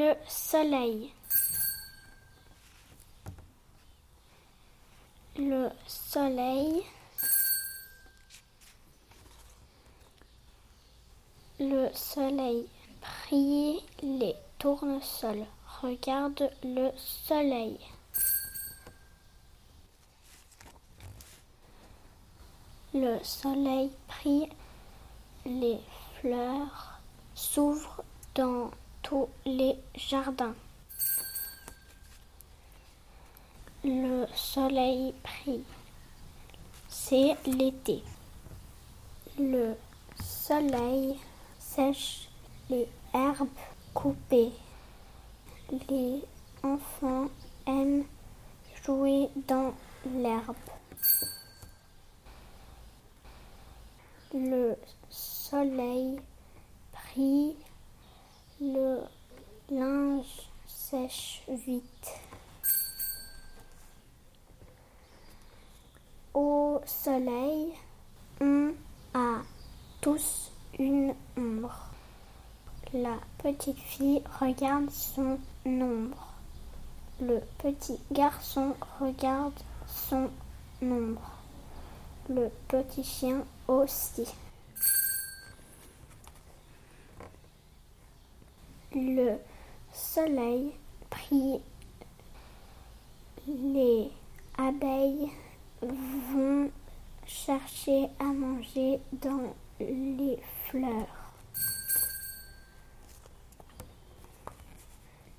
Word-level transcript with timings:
le 0.00 0.14
soleil. 0.26 1.12
Le 5.36 5.68
soleil. 5.86 6.82
Le 11.58 11.90
soleil 11.92 12.66
brille 13.02 13.82
les 14.02 14.34
tournesols. 14.58 15.44
Regarde 15.82 16.50
le 16.64 16.90
soleil. 16.96 17.78
Le 22.94 23.22
soleil 23.22 23.90
brille, 24.08 24.48
les 25.44 25.78
fleurs 26.18 27.00
s'ouvrent 27.34 28.02
dans 28.34 28.70
tous 29.02 29.28
les 29.44 29.76
jardins. 29.94 30.54
Le 33.82 34.26
soleil 34.34 35.14
brille, 35.22 35.64
c'est 36.88 37.36
l'été. 37.46 38.02
Le 39.38 39.74
soleil 40.22 41.18
sèche 41.58 42.28
les 42.68 42.86
herbes 43.14 43.48
coupées. 43.94 44.52
Les 45.88 46.22
enfants 46.62 47.28
aiment 47.66 48.04
jouer 48.84 49.28
dans 49.48 49.72
l'herbe. 50.14 50.56
Le 54.34 54.76
soleil 55.08 56.20
brille, 56.92 57.56
le 58.60 59.00
linge 59.70 60.50
sèche 60.66 61.42
vite. 61.48 62.20
Au 66.34 66.80
soleil, 66.84 67.72
on 68.40 68.72
a 69.14 69.38
tous 70.00 70.52
une 70.78 71.14
ombre. 71.36 71.90
La 72.92 73.16
petite 73.38 73.78
fille 73.78 74.22
regarde 74.40 74.90
son 74.90 75.38
ombre. 75.64 76.34
Le 77.20 77.40
petit 77.58 77.98
garçon 78.12 78.74
regarde 79.00 79.58
son 79.86 80.28
ombre. 80.82 81.30
Le 82.28 82.50
petit 82.68 83.04
chien 83.04 83.44
aussi. 83.68 84.26
Le 88.92 89.38
soleil. 90.20 90.72
Les 93.46 94.10
abeilles 94.58 95.30
vont 95.82 96.70
chercher 97.26 98.08
à 98.18 98.24
manger 98.24 99.00
dans 99.12 99.54
les 99.78 100.38
fleurs. 100.66 101.32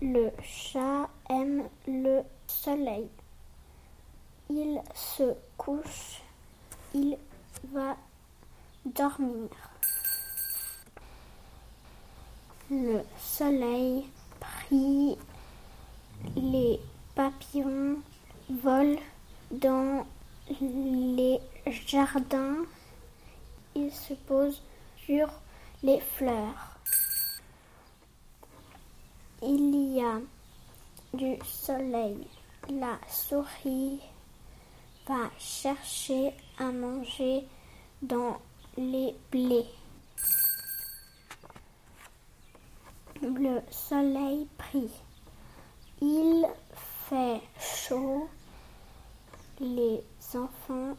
Le 0.00 0.30
chat 0.42 1.08
aime 1.28 1.68
le 1.86 2.22
soleil. 2.46 3.08
Il 4.50 4.80
se 4.94 5.34
couche, 5.56 6.22
il 6.94 7.18
va 7.72 7.96
dormir. 8.84 9.50
Le 12.70 13.00
soleil 13.18 14.06
brille, 14.70 15.16
les 16.36 16.80
papillons 17.14 17.96
volent 18.62 19.00
dans 19.50 20.06
les 20.60 21.38
jardins. 21.86 22.64
Ils 23.74 23.92
se 23.92 24.14
posent 24.14 24.62
sur 25.04 25.28
les 25.82 26.00
fleurs. 26.00 26.78
Il 29.42 29.94
y 29.94 30.00
a 30.00 30.18
du 31.14 31.38
soleil. 31.44 32.26
La 32.68 32.98
souris 33.08 34.00
va 35.06 35.30
chercher 35.38 36.32
à 36.58 36.64
manger 36.64 37.44
dans 38.02 38.36
les 38.76 39.14
blés. 39.30 39.66
Le 43.34 43.60
soleil 43.70 44.48
brille. 44.56 44.90
Il 46.00 46.46
fait 47.10 47.42
chaud. 47.60 48.26
Les 49.60 50.02
enfants 50.34 50.96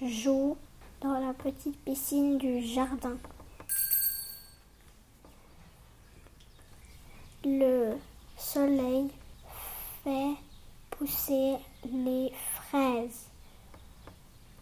jouent 0.00 0.56
dans 1.00 1.18
la 1.18 1.32
petite 1.32 1.76
piscine 1.84 2.38
du 2.38 2.62
jardin. 2.62 3.16
Le 7.44 7.96
soleil 8.38 9.10
fait 10.04 10.34
pousser 10.90 11.56
les 11.92 12.32
fraises. 12.54 13.26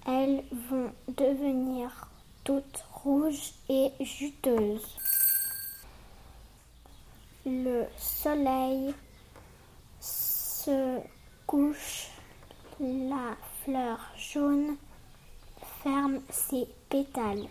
Elles 0.06 0.42
vont 0.70 0.90
devenir 1.08 2.08
toutes 2.44 2.82
rouges 2.90 3.52
et 3.68 3.92
juteuses. 4.00 4.99
Le 7.46 7.86
soleil 7.96 8.94
se 9.98 11.00
couche, 11.46 12.08
la 12.78 13.34
fleur 13.64 13.98
jaune 14.14 14.76
ferme 15.82 16.20
ses 16.28 16.68
pétales. 16.90 17.48